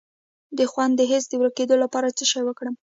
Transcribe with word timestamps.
د 0.57 0.59
خوند 0.71 0.93
د 0.97 1.01
حس 1.11 1.25
د 1.29 1.33
ورکیدو 1.43 1.75
لپاره 1.83 2.07
باید 2.07 2.17
څه 2.33 2.39
وکړم؟ 2.47 2.75